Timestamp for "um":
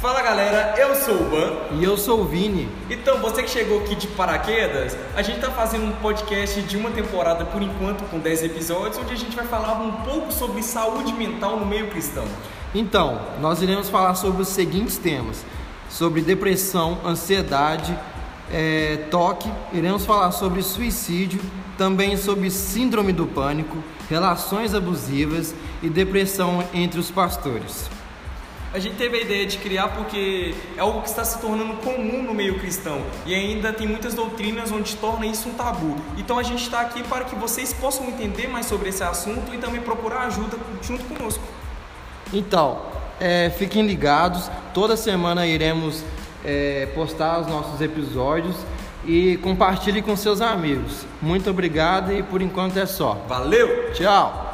5.84-5.92, 9.74-9.92, 35.48-35.54